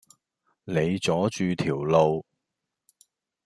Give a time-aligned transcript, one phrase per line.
[0.63, 2.25] 你阻住條路